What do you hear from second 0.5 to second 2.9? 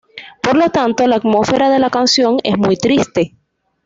lo tanto, la atmósfera de la canción es muy